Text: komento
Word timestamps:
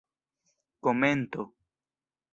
komento 0.83 1.43